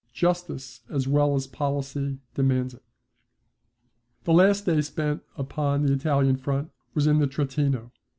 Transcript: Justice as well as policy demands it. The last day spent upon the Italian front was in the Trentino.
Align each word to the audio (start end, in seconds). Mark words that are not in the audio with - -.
Justice 0.13 0.81
as 0.89 1.07
well 1.07 1.35
as 1.35 1.45
policy 1.45 2.17
demands 2.33 2.73
it. 2.73 2.81
The 4.23 4.33
last 4.33 4.65
day 4.65 4.81
spent 4.81 5.21
upon 5.37 5.83
the 5.85 5.93
Italian 5.93 6.37
front 6.37 6.71
was 6.95 7.05
in 7.05 7.19
the 7.19 7.27
Trentino. 7.27 7.91